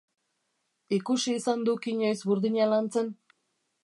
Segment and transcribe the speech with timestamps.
[0.97, 3.13] Ikusi izan duk inoiz burdina lantzen?